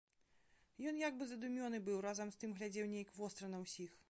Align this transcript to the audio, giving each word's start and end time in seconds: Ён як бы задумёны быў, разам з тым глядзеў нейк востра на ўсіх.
Ён 0.91 0.95
як 1.07 1.19
бы 1.19 1.27
задумёны 1.31 1.83
быў, 1.91 2.01
разам 2.09 2.27
з 2.35 2.41
тым 2.45 2.57
глядзеў 2.59 2.93
нейк 2.97 3.17
востра 3.21 3.53
на 3.57 3.65
ўсіх. 3.67 3.97